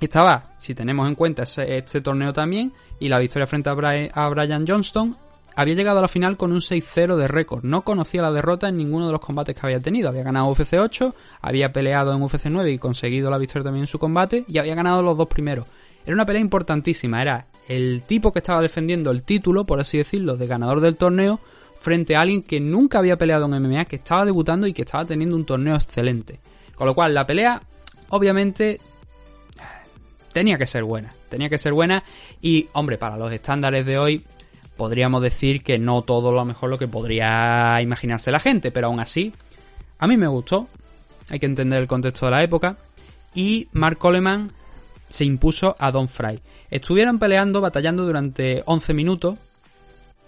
[0.00, 5.16] Estaba, si tenemos en cuenta este torneo también, y la victoria frente a Brian Johnston,
[5.56, 7.64] había llegado a la final con un 6-0 de récord.
[7.64, 10.08] No conocía la derrota en ninguno de los combates que había tenido.
[10.08, 13.88] Había ganado UFC 8, había peleado en UFC 9 y conseguido la victoria también en
[13.88, 15.66] su combate, y había ganado los dos primeros.
[16.06, 20.36] Era una pelea importantísima, era el tipo que estaba defendiendo el título, por así decirlo,
[20.36, 21.40] de ganador del torneo,
[21.78, 25.04] frente a alguien que nunca había peleado en MMA, que estaba debutando y que estaba
[25.04, 26.38] teniendo un torneo excelente.
[26.76, 27.60] Con lo cual, la pelea,
[28.10, 28.80] obviamente,
[30.38, 31.12] tenía que ser buena.
[31.28, 32.04] Tenía que ser buena
[32.40, 34.24] y, hombre, para los estándares de hoy,
[34.76, 39.00] podríamos decir que no todo lo mejor lo que podría imaginarse la gente, pero aún
[39.00, 39.34] así,
[39.98, 40.68] a mí me gustó.
[41.28, 42.76] Hay que entender el contexto de la época.
[43.34, 44.52] Y Mark Coleman
[45.08, 46.38] se impuso a Don Fry.
[46.70, 49.36] Estuvieron peleando, batallando durante 11 minutos,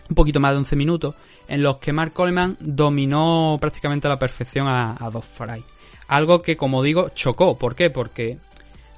[0.09, 1.15] un poquito más de 11 minutos,
[1.47, 5.63] en los que Mark Coleman dominó prácticamente a la perfección a, a Don Fry.
[6.09, 7.57] Algo que, como digo, chocó.
[7.57, 7.91] ¿Por qué?
[7.91, 8.39] Porque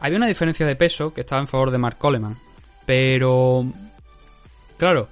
[0.03, 2.37] había una diferencia de peso que estaba en favor de Mark Coleman.
[2.85, 3.65] Pero,
[4.77, 5.09] claro,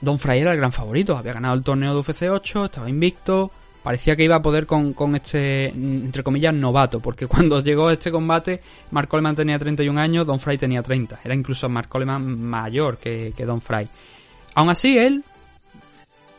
[0.00, 1.16] Don Fry era el gran favorito.
[1.16, 3.50] Había ganado el torneo de UFC 8, estaba invicto
[3.82, 8.10] parecía que iba a poder con, con, este, entre comillas, novato, porque cuando llegó este
[8.10, 11.20] combate, Mark Coleman tenía 31 años, Don Fry tenía 30.
[11.24, 13.88] Era incluso Mark Coleman mayor que, que Don Fry.
[14.54, 15.24] Aún así, él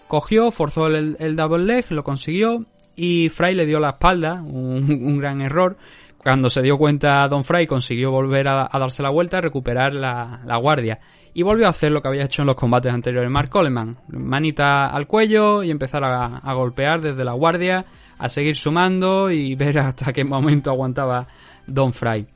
[0.07, 4.91] cogió, forzó el, el, double leg, lo consiguió, y Fry le dio la espalda, un,
[4.91, 5.77] un gran error.
[6.23, 10.41] Cuando se dio cuenta Don Fry, consiguió volver a, darse la vuelta y recuperar la,
[10.45, 10.99] la guardia
[11.33, 13.97] y volvió a hacer lo que había hecho en los combates anteriores Mark Coleman.
[14.09, 17.85] Manita al cuello y empezar a, a, golpear desde la guardia,
[18.19, 21.27] a seguir sumando y ver hasta qué momento aguantaba
[21.65, 22.27] Don Fry.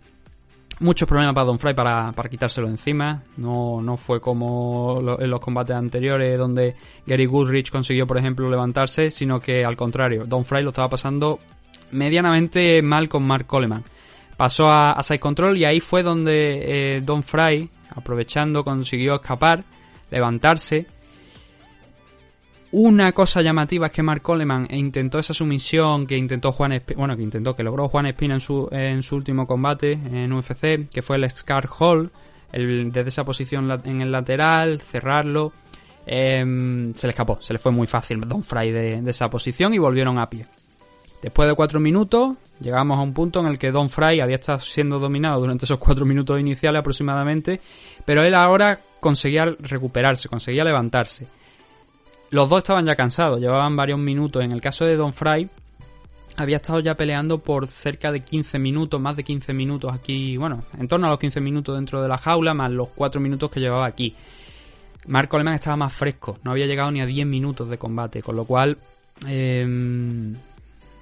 [0.79, 3.23] Muchos problemas para Don Fry para, para quitárselo encima.
[3.37, 9.09] No, no fue como en los combates anteriores donde Gary Goodrich consiguió, por ejemplo, levantarse,
[9.11, 11.39] sino que al contrario, Don Fry lo estaba pasando
[11.95, 13.83] medianamente mal con Mark Coleman.
[14.37, 19.63] Pasó a, Side Control y ahí fue donde eh, Don Fry aprovechando consiguió escapar,
[20.11, 20.87] levantarse.
[22.71, 27.23] Una cosa llamativa es que Mark Coleman intentó esa sumisión que intentó Juan bueno, que
[27.23, 31.15] intentó, que logró Juan Espina en su, en su último combate en UFC, que fue
[31.15, 32.11] el Scar Hall,
[32.51, 35.53] desde esa posición en el lateral, cerrarlo.
[36.05, 39.77] Eh, se le escapó, se le fue muy fácil Don Fry de esa posición y
[39.77, 40.45] volvieron a pie.
[41.21, 44.59] Después de cuatro minutos, llegamos a un punto en el que Don Fry había estado
[44.59, 47.59] siendo dominado durante esos cuatro minutos iniciales aproximadamente,
[48.05, 51.27] pero él ahora conseguía recuperarse, conseguía levantarse.
[52.29, 54.43] Los dos estaban ya cansados, llevaban varios minutos.
[54.43, 55.49] En el caso de Don Fry,
[56.37, 60.63] había estado ya peleando por cerca de 15 minutos, más de 15 minutos aquí, bueno,
[60.77, 63.59] en torno a los 15 minutos dentro de la jaula, más los 4 minutos que
[63.59, 64.13] llevaba aquí.
[65.07, 68.35] Mark Coleman estaba más fresco, no había llegado ni a 10 minutos de combate, con
[68.35, 68.77] lo cual
[69.27, 70.33] eh,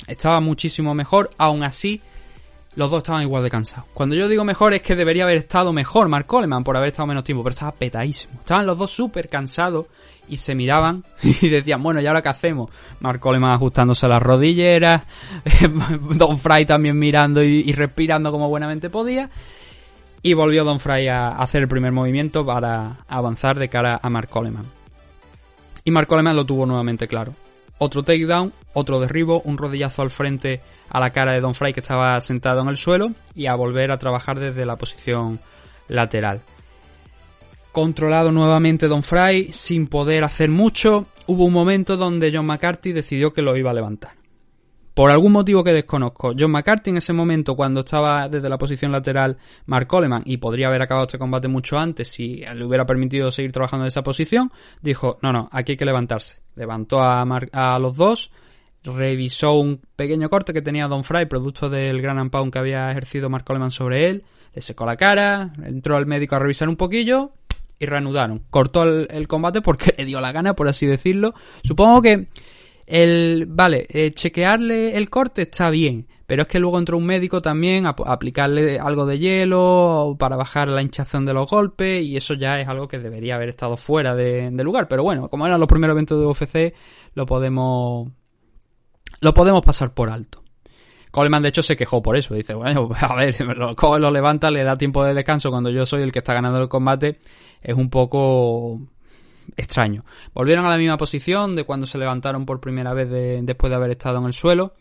[0.08, 1.30] estaba muchísimo mejor.
[1.38, 2.02] Aún así,
[2.76, 3.86] los dos estaban igual de cansados.
[3.94, 7.08] Cuando yo digo mejor es que debería haber estado mejor Mark Coleman por haber estado
[7.08, 8.34] menos tiempo, pero estaba petadísimo.
[8.39, 9.86] Estaban los dos súper cansados
[10.28, 12.72] y se miraban y decían, bueno, ¿y ahora qué hacemos?
[13.00, 15.04] Mark Coleman ajustándose las rodilleras,
[16.16, 19.30] Don Fry también mirando y, y respirando como buenamente podía.
[20.26, 24.30] Y volvió Don Fry a hacer el primer movimiento para avanzar de cara a Mark
[24.30, 24.66] Coleman.
[25.84, 27.34] Y Mark Coleman lo tuvo nuevamente claro.
[27.77, 31.79] Otro takedown, otro derribo, un rodillazo al frente a la cara de Don Fry que
[31.79, 35.39] estaba sentado en el suelo y a volver a trabajar desde la posición
[35.88, 36.41] lateral.
[37.71, 43.33] Controlado nuevamente Don Fry, sin poder hacer mucho, hubo un momento donde John McCarthy decidió
[43.33, 44.22] que lo iba a levantar.
[44.93, 48.91] Por algún motivo que desconozco, John McCarthy en ese momento, cuando estaba desde la posición
[48.91, 53.32] lateral Mark Coleman, y podría haber acabado este combate mucho antes si le hubiera permitido
[53.32, 54.51] seguir trabajando en esa posición,
[54.82, 56.41] dijo, no, no, aquí hay que levantarse.
[56.56, 58.32] Levantó a, a los dos,
[58.84, 63.32] revisó un pequeño corte que tenía Don Fry, producto del gran ampón que había ejercido
[63.32, 67.32] Mark Coleman sobre él, le secó la cara, entró al médico a revisar un poquillo
[67.79, 68.43] y reanudaron.
[68.51, 71.34] Cortó el combate porque le dio la gana, por así decirlo.
[71.63, 72.27] Supongo que
[72.93, 77.41] el, vale, eh, chequearle el corte está bien, pero es que luego entró un médico
[77.41, 82.36] también a, aplicarle algo de hielo para bajar la hinchazón de los golpes y eso
[82.36, 84.88] ya es algo que debería haber estado fuera de, lugar.
[84.88, 86.75] Pero bueno, como eran los primeros eventos de UFC,
[87.15, 88.12] lo podemos
[89.21, 90.43] lo podemos pasar por alto.
[91.10, 94.75] Coleman de hecho se quejó por eso, dice, bueno, a ver, lo levanta, le da
[94.75, 97.17] tiempo de descanso cuando yo soy el que está ganando el combate,
[97.60, 98.82] es un poco
[99.58, 100.06] extraño.
[100.34, 103.75] Volvieron a la misma posición de cuando se levantaron por primera vez de, después de
[103.75, 104.73] haber estado en el suelo.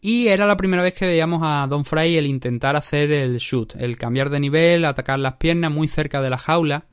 [0.00, 3.74] Y era la primera vez que veíamos a Don Fry el intentar hacer el shoot,
[3.76, 6.86] el cambiar de nivel, atacar las piernas muy cerca de la jaula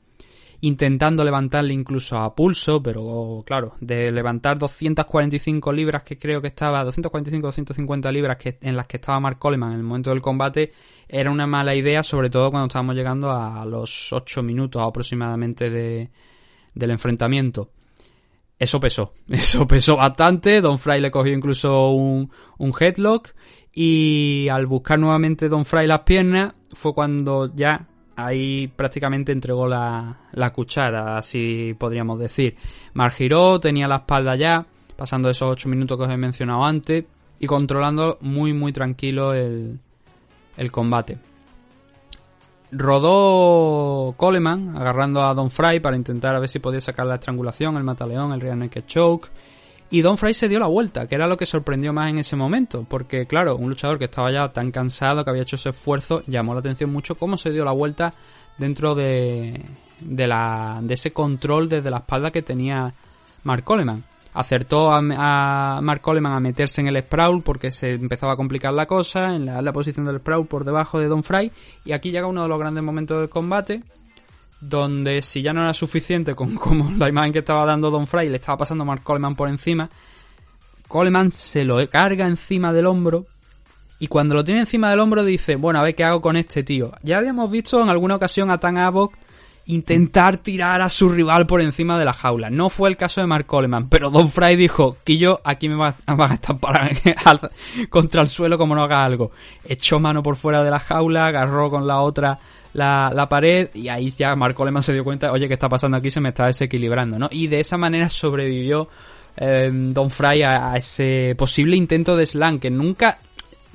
[0.60, 6.84] intentando levantarle incluso a pulso, pero claro, de levantar 245 libras que creo que estaba,
[6.84, 10.72] 245-250 libras que, en las que estaba Mark Coleman en el momento del combate,
[11.08, 16.10] era una mala idea, sobre todo cuando estábamos llegando a los 8 minutos aproximadamente de,
[16.76, 17.70] del enfrentamiento.
[18.58, 23.34] Eso pesó, eso pesó bastante, Don Fry le cogió incluso un, un headlock
[23.74, 30.20] y al buscar nuevamente Don Fry las piernas fue cuando ya ahí prácticamente entregó la,
[30.32, 32.56] la cuchara, así podríamos decir.
[32.94, 37.04] Mar giró, tenía la espalda ya, pasando esos 8 minutos que os he mencionado antes,
[37.38, 39.78] y controlando muy muy tranquilo el,
[40.56, 41.18] el combate.
[42.72, 47.76] Rodó Coleman, agarrando a Don Fry para intentar a ver si podía sacar la estrangulación,
[47.76, 49.30] el mataleón, el rear naked choke.
[49.88, 52.34] Y Don Fry se dio la vuelta, que era lo que sorprendió más en ese
[52.34, 56.22] momento, porque claro, un luchador que estaba ya tan cansado, que había hecho ese esfuerzo,
[56.26, 58.14] llamó la atención mucho cómo se dio la vuelta
[58.58, 59.64] dentro de,
[60.00, 62.94] de, la, de ese control desde la espalda que tenía
[63.44, 64.02] Mark Coleman.
[64.38, 65.00] Acertó a,
[65.80, 69.46] Mark Coleman a meterse en el sprawl porque se empezaba a complicar la cosa, en
[69.46, 71.50] la, posición del sprawl por debajo de Don Fry,
[71.86, 73.82] y aquí llega uno de los grandes momentos del combate,
[74.60, 78.28] donde si ya no era suficiente con como la imagen que estaba dando Don Fry
[78.28, 79.88] le estaba pasando Mark Coleman por encima,
[80.86, 83.24] Coleman se lo carga encima del hombro
[83.98, 86.62] y cuando lo tiene encima del hombro dice, bueno, a ver qué hago con este
[86.62, 86.92] tío.
[87.02, 88.76] Ya habíamos visto en alguna ocasión a Tan
[89.66, 92.50] intentar tirar a su rival por encima de la jaula.
[92.50, 95.94] No fue el caso de Mark Coleman, pero Don Fry dijo, yo aquí me van
[96.06, 96.90] a estampar
[97.90, 99.32] contra el suelo como no haga algo.
[99.64, 102.38] Echó mano por fuera de la jaula, agarró con la otra
[102.74, 105.96] la, la, pared y ahí ya Mark Coleman se dio cuenta, oye, ¿qué está pasando
[105.96, 106.10] aquí?
[106.10, 107.28] Se me está desequilibrando, ¿no?
[107.30, 108.88] Y de esa manera sobrevivió
[109.36, 113.18] eh, Don Fry a, a, ese posible intento de slam que nunca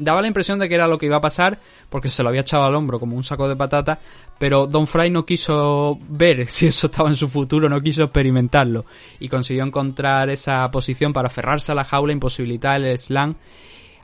[0.04, 1.60] daba la impresión de que era lo que iba a pasar
[1.90, 4.00] porque se lo había echado al hombro como un saco de patata,
[4.38, 8.86] pero Don Fry no quiso ver si eso estaba en su futuro, no quiso experimentarlo
[9.20, 13.36] y consiguió encontrar esa posición para aferrarse a la jaula, imposibilitar el slam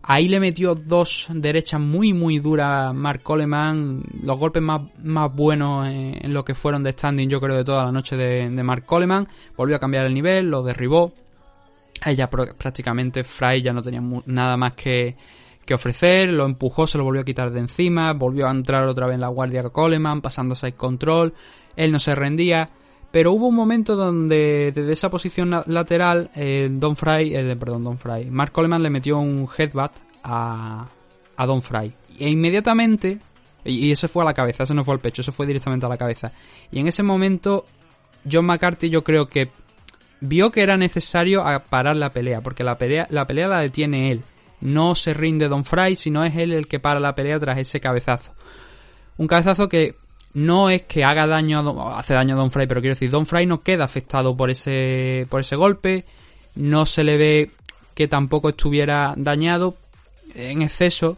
[0.10, 5.86] Ahí le metió dos derechas muy muy duras Mark Coleman, los golpes más, más buenos
[5.86, 8.86] en, lo que fueron de standing yo creo de toda la noche de, de Mark
[8.86, 9.27] Coleman.
[9.57, 11.12] Volvió a cambiar el nivel, lo derribó.
[12.05, 15.13] Ella prácticamente Fry ya no tenía nada más que,
[15.67, 19.06] que ofrecer, lo empujó, se lo volvió a quitar de encima, volvió a entrar otra
[19.06, 21.36] vez en la guardia Coleman, pasando side control,
[21.75, 22.71] él no se rendía.
[23.12, 27.97] Pero hubo un momento donde desde esa posición lateral eh, Don Fry, eh, perdón, Don
[27.97, 29.91] Fry, Mark Coleman le metió un headbutt
[30.23, 30.88] a,
[31.36, 31.93] a Don Fry.
[32.19, 33.19] E inmediatamente,
[33.63, 35.89] y, eso fue a la cabeza, eso no fue al pecho, eso fue directamente a
[35.89, 36.32] la cabeza.
[36.71, 37.65] Y en ese momento
[38.30, 39.51] John McCarthy yo creo que
[40.19, 44.23] vio que era necesario parar la pelea, porque la pelea la detiene él.
[44.62, 47.79] No se rinde Don Fry, sino es él el que para la pelea tras ese
[47.79, 48.31] cabezazo.
[49.17, 49.95] Un cabezazo que
[50.33, 53.10] no es que haga daño a Don, hace daño a Don Fry, pero quiero decir,
[53.10, 56.05] Don Fry no queda afectado por ese, por ese golpe,
[56.55, 57.51] no se le ve
[57.93, 59.75] que tampoco estuviera dañado
[60.35, 61.17] en exceso,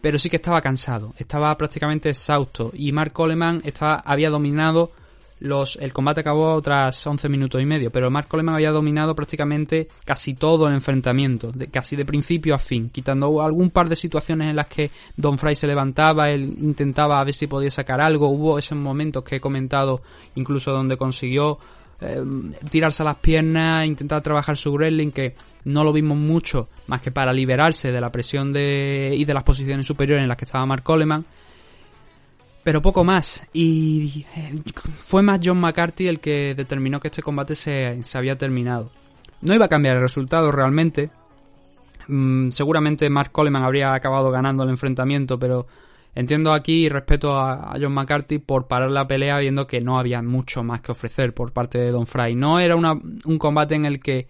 [0.00, 4.92] pero sí que estaba cansado, estaba prácticamente exhausto y Mark Coleman estaba, había dominado
[5.40, 9.88] los, el combate acabó tras 11 minutos y medio, pero Mark Coleman había dominado prácticamente
[10.04, 14.50] casi todo el enfrentamiento, de, casi de principio a fin, quitando algún par de situaciones
[14.50, 18.28] en las que Don Fry se levantaba, él intentaba a ver si podía sacar algo,
[18.28, 20.02] hubo esos momentos que he comentado,
[20.34, 21.58] incluso donde consiguió
[22.00, 22.22] eh,
[22.70, 25.34] tirarse a las piernas, intentar trabajar su wrestling, que
[25.64, 29.42] no lo vimos mucho, más que para liberarse de la presión de, y de las
[29.44, 31.24] posiciones superiores en las que estaba Mark Coleman
[32.62, 33.46] pero poco más.
[33.52, 34.60] Y eh,
[35.00, 38.90] fue más John McCarthy el que determinó que este combate se, había terminado.
[39.40, 41.10] No iba a cambiar el resultado realmente.
[42.08, 45.66] Mm, seguramente Mark Coleman habría acabado ganando el enfrentamiento, pero
[46.14, 50.22] entiendo aquí y respeto a, John McCarthy por parar la pelea viendo que no había
[50.22, 52.34] mucho más que ofrecer por parte de Don Fry.
[52.34, 54.28] No era un combate en el que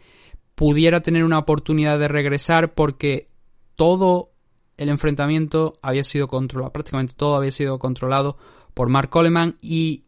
[0.54, 3.28] pudiera tener una oportunidad de regresar porque
[3.76, 4.32] todo
[4.78, 8.38] el enfrentamiento había sido controlado, prácticamente todo había sido controlado
[8.72, 10.04] por Mark Coleman y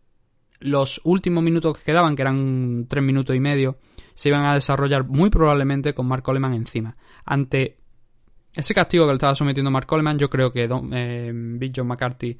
[0.60, 3.78] los últimos minutos que quedaban, que eran tres minutos y medio,
[4.14, 6.96] se iban a desarrollar muy probablemente con Mark Coleman encima.
[7.24, 7.78] Ante
[8.54, 12.38] ese castigo que le estaba sometiendo Mark Coleman, yo creo que eh, Big John McCarthy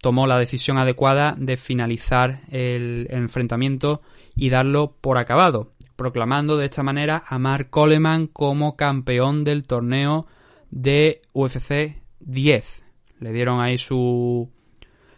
[0.00, 4.00] tomó la decisión adecuada de finalizar el enfrentamiento
[4.36, 10.26] y darlo por acabado, proclamando de esta manera a Mark Coleman como campeón del torneo
[10.70, 12.82] de UFC 10.
[13.20, 14.50] Le dieron ahí su,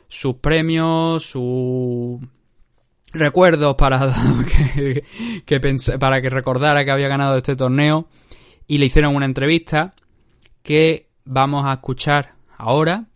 [0.08, 2.20] sus premios, sus
[3.12, 3.98] recuerdos para
[5.46, 5.60] que,
[5.98, 8.08] para que recordara que había ganado este torneo.
[8.66, 9.94] Y le hicieron una entrevista
[10.62, 13.06] que vamos a escuchar ahora.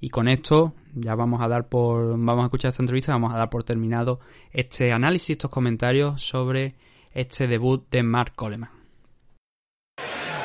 [0.00, 3.38] Y con esto ya vamos a dar por vamos a escuchar esta entrevista vamos a
[3.38, 4.20] dar por terminado
[4.50, 6.74] este análisis estos comentarios sobre
[7.12, 8.81] este debut de Mark Coleman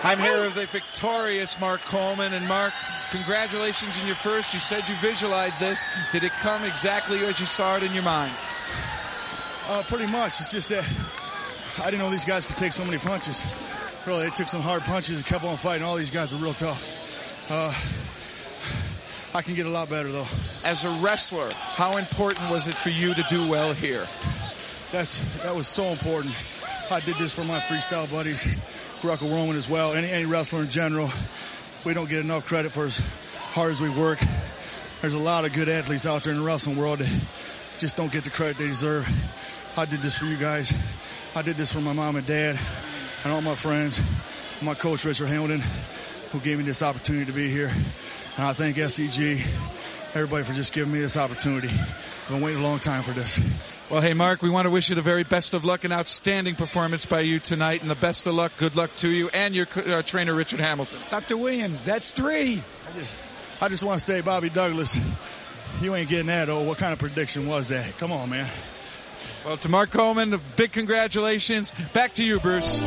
[0.04, 2.34] I'm here with the victorious Mark Coleman.
[2.34, 2.74] And Mark,
[3.12, 4.54] congratulations in your first.
[4.54, 5.86] You said you visualized this.
[6.12, 8.34] Did it come exactly as you saw it in your mind?
[9.68, 10.40] Uh, pretty much.
[10.40, 10.88] It's just that
[11.80, 13.44] I didn't know these guys could take so many punches.
[14.06, 15.84] Really, they took some hard punches and kept on fighting.
[15.84, 17.52] All these guys are real tough.
[17.52, 17.74] Uh,
[19.38, 20.28] I can get a lot better though.
[20.64, 24.08] As a wrestler, how important was it for you to do well here?
[24.92, 26.34] That's that was so important.
[26.90, 28.56] I did this for my freestyle buddies.
[29.02, 31.10] Greco Roman as well, any, any wrestler in general.
[31.86, 32.98] We don't get enough credit for as
[33.52, 34.20] hard as we work.
[35.02, 37.10] There's a lot of good athletes out there in the wrestling world that
[37.78, 39.08] just don't get the credit they deserve.
[39.78, 40.74] I did this for you guys.
[41.36, 42.60] I did this for my mom and dad
[43.24, 44.02] and all my friends,
[44.62, 45.62] my coach Richard Hamilton,
[46.32, 47.72] who gave me this opportunity to be here.
[48.38, 49.46] And I thank SEG,
[50.18, 51.70] everybody for just giving me this opportunity.
[51.70, 53.40] I've been waiting a long time for this.
[53.90, 56.56] Well, hey, Mark, we want to wish you the very best of luck and outstanding
[56.56, 58.52] performance by you tonight, and the best of luck.
[58.58, 61.00] Good luck to you and your uh, trainer, Richard Hamilton.
[61.10, 61.38] Dr.
[61.38, 62.54] Williams, that's three.
[62.54, 65.00] I just, I just want to say, Bobby Douglas,
[65.82, 66.50] you ain't getting that.
[66.50, 67.96] Oh, what kind of prediction was that?
[67.98, 68.50] Come on, man.
[69.46, 71.72] Well, to Mark Coleman, the big congratulations.
[71.94, 72.80] Back to you, Bruce.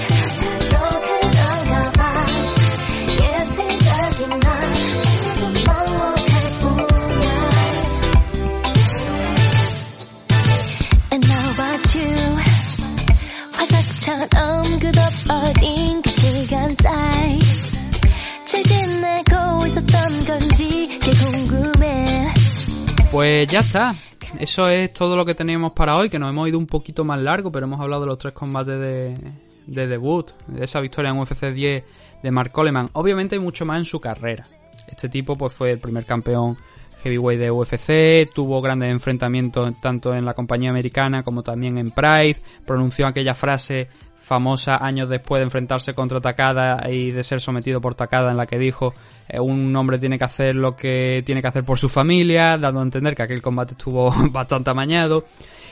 [23.13, 23.95] Pues ya está.
[24.39, 27.21] Eso es todo lo que teníamos para hoy, que nos hemos ido un poquito más
[27.21, 29.33] largo, pero hemos hablado de los tres combates de,
[29.67, 31.85] de debut, de esa victoria en UFC 10
[32.23, 32.91] de Mark Coleman.
[32.95, 34.47] Obviamente hay mucho más en su carrera.
[34.89, 36.57] Este tipo pues fue el primer campeón
[37.03, 42.37] heavyweight de UFC, tuvo grandes enfrentamientos tanto en la compañía americana como también en Pride,
[42.67, 43.89] pronunció aquella frase
[44.31, 48.47] famosa años después de enfrentarse contra Takada y de ser sometido por Takada en la
[48.47, 48.95] que dijo
[49.29, 52.79] eh, un hombre tiene que hacer lo que tiene que hacer por su familia, dando
[52.79, 55.25] a entender que aquel combate estuvo bastante amañado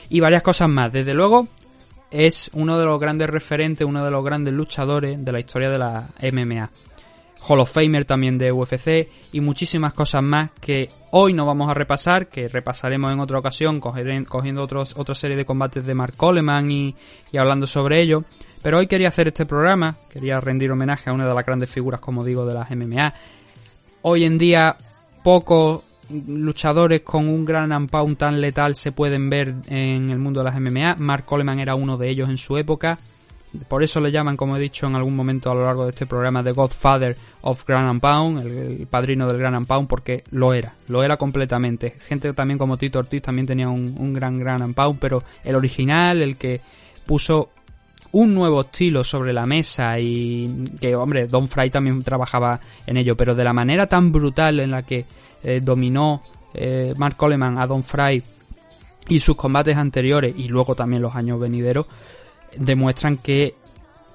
[0.09, 0.91] y varias cosas más.
[0.91, 1.47] Desde luego
[2.11, 5.79] es uno de los grandes referentes, uno de los grandes luchadores de la historia de
[5.79, 6.69] la MMA.
[7.47, 11.73] Hall of Famer también de UFC y muchísimas cosas más que hoy no vamos a
[11.73, 16.69] repasar, que repasaremos en otra ocasión cogiendo otros, otra serie de combates de Mark Coleman
[16.71, 16.95] y,
[17.37, 18.23] hablando sobre ello.
[18.61, 22.01] Pero hoy quería hacer este programa, quería rendir homenaje a una de las grandes figuras,
[22.01, 23.13] como digo, de las MMA.
[24.01, 24.75] Hoy en día
[25.23, 30.45] pocos luchadores con un gran pound tan letal se pueden ver en el mundo de
[30.45, 30.95] las MMA.
[30.97, 32.97] Mark Coleman era uno de ellos en su época.
[33.67, 36.05] Por eso le llaman, como he dicho en algún momento a lo largo de este
[36.05, 40.53] programa, The Godfather of Grand and Pound, el, padrino del Grand and Pound, porque lo
[40.53, 41.95] era, lo era completamente.
[42.07, 46.21] Gente también como Tito Ortiz también tenía un, gran Grand and Pound, pero el original,
[46.21, 46.61] el que
[47.07, 47.49] puso
[48.11, 53.15] un nuevo estilo sobre la mesa y que, hombre, Don Fry también trabajaba en ello,
[53.15, 55.05] pero de la manera tan brutal en la que
[55.41, 56.21] eh, dominó
[56.53, 58.21] eh, Mark Coleman a Don Fry
[59.07, 61.87] y sus combates anteriores y luego también los años venideros
[62.57, 63.55] demuestran que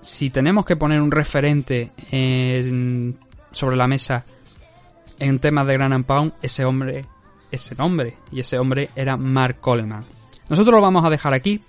[0.00, 3.16] si tenemos que poner un referente en-
[3.50, 4.24] sobre la mesa
[5.18, 7.04] en temas de Gran and Pound, ese hombre,
[7.50, 10.04] ese nombre y ese hombre era Mark Coleman.
[10.48, 11.60] Nosotros lo vamos a dejar aquí,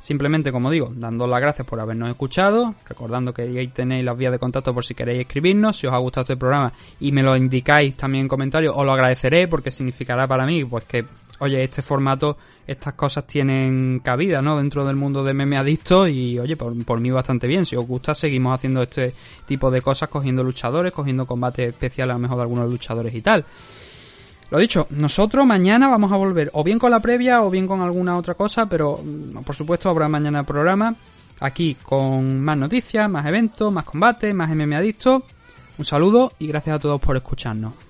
[0.00, 4.32] simplemente como digo, dando las gracias por habernos escuchado, recordando que ahí tenéis las vías
[4.32, 7.36] de contacto por si queréis escribirnos, si os ha gustado este programa y me lo
[7.36, 11.04] indicáis también en comentarios, os lo agradeceré porque significará para mí pues que,
[11.40, 14.56] oye, este formato, estas cosas tienen cabida, ¿no?
[14.56, 17.66] Dentro del mundo de meme adictos y, oye, por, por mí bastante bien.
[17.66, 19.14] Si os gusta, seguimos haciendo este
[19.46, 23.20] tipo de cosas, cogiendo luchadores, cogiendo combates especiales a lo mejor de algunos luchadores y
[23.20, 23.44] tal.
[24.50, 27.80] Lo dicho, nosotros mañana vamos a volver o bien con la previa o bien con
[27.80, 30.94] alguna otra cosa, pero mm, por supuesto habrá mañana programa
[31.40, 35.22] aquí con más noticias, más eventos, más combates, más MM Adictos.
[35.76, 37.83] Un saludo y gracias a todos por escucharnos.